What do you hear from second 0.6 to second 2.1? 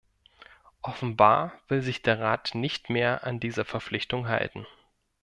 Offenbar will sich